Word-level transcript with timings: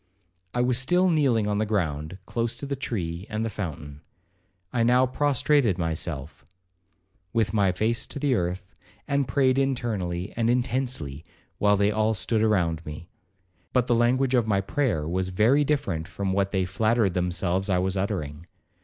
I 0.55 0.61
was 0.61 0.79
still 0.79 1.11
kneeling 1.11 1.45
on 1.45 1.59
the 1.59 1.65
ground, 1.67 2.17
close 2.25 2.57
to 2.57 2.65
the 2.65 2.75
tree 2.75 3.27
and 3.29 3.45
the 3.45 3.51
fountain. 3.51 4.01
I 4.73 4.81
now 4.81 5.05
prostrated 5.05 5.77
myself, 5.77 6.43
with 7.33 7.53
my 7.53 7.71
face 7.71 8.07
to 8.07 8.17
the 8.17 8.33
earth, 8.33 8.73
and 9.07 9.27
prayed 9.27 9.59
internally 9.59 10.33
and 10.35 10.49
intensely, 10.49 11.23
while 11.59 11.77
they 11.77 11.91
all 11.91 12.15
stood 12.15 12.41
around 12.41 12.83
me; 12.83 13.09
but 13.73 13.85
the 13.85 13.93
language 13.93 14.33
of 14.33 14.47
my 14.47 14.59
prayer 14.59 15.07
was 15.07 15.29
very 15.29 15.63
different 15.63 16.07
from 16.07 16.33
what 16.33 16.51
they 16.51 16.65
flattered 16.65 17.13
themselves 17.13 17.69
I 17.69 17.77
was 17.77 17.95
uttering. 17.95 18.47